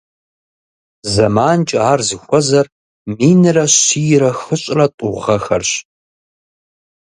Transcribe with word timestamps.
ЗэманкӀэ 1.13 1.79
ар 1.91 1.99
зыхуэзэр 2.07 2.67
минрэ 3.17 3.65
щийрэ 3.79 4.31
хыщӀрэ 4.41 4.85
тӀу 4.97 5.15
гъэхэрщ. 5.23 5.71